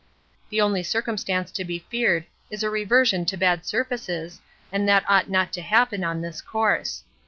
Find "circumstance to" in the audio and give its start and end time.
0.81-1.63